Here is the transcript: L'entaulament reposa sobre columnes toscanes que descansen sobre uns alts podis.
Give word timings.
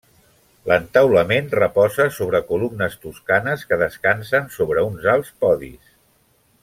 L'entaulament 0.69 1.51
reposa 1.59 2.07
sobre 2.15 2.41
columnes 2.47 2.95
toscanes 3.05 3.67
que 3.73 3.79
descansen 3.83 4.49
sobre 4.57 4.87
uns 4.89 5.07
alts 5.15 5.31
podis. 5.45 5.95